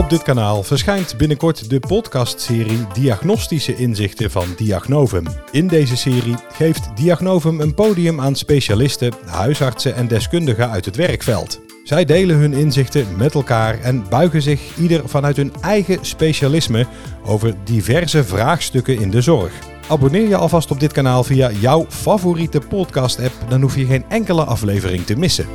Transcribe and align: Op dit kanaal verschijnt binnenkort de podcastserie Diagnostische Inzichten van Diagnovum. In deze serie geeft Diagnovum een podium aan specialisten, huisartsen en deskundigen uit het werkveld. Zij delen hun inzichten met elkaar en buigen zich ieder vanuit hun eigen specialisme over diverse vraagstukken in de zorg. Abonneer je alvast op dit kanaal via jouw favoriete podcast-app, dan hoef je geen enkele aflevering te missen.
Op 0.00 0.10
dit 0.10 0.22
kanaal 0.22 0.62
verschijnt 0.62 1.16
binnenkort 1.16 1.70
de 1.70 1.80
podcastserie 1.80 2.86
Diagnostische 2.92 3.76
Inzichten 3.76 4.30
van 4.30 4.46
Diagnovum. 4.56 5.24
In 5.50 5.66
deze 5.66 5.96
serie 5.96 6.34
geeft 6.52 6.96
Diagnovum 6.96 7.60
een 7.60 7.74
podium 7.74 8.20
aan 8.20 8.36
specialisten, 8.36 9.12
huisartsen 9.26 9.94
en 9.94 10.08
deskundigen 10.08 10.70
uit 10.70 10.84
het 10.84 10.96
werkveld. 10.96 11.60
Zij 11.84 12.04
delen 12.04 12.36
hun 12.36 12.52
inzichten 12.52 13.06
met 13.16 13.34
elkaar 13.34 13.80
en 13.80 14.04
buigen 14.08 14.42
zich 14.42 14.76
ieder 14.78 15.08
vanuit 15.08 15.36
hun 15.36 15.52
eigen 15.60 15.98
specialisme 16.00 16.86
over 17.24 17.54
diverse 17.64 18.24
vraagstukken 18.24 19.00
in 19.00 19.10
de 19.10 19.20
zorg. 19.20 19.52
Abonneer 19.88 20.28
je 20.28 20.36
alvast 20.36 20.70
op 20.70 20.80
dit 20.80 20.92
kanaal 20.92 21.24
via 21.24 21.50
jouw 21.50 21.86
favoriete 21.88 22.60
podcast-app, 22.68 23.34
dan 23.48 23.60
hoef 23.60 23.76
je 23.76 23.86
geen 23.86 24.04
enkele 24.08 24.44
aflevering 24.44 25.04
te 25.04 25.16
missen. 25.16 25.46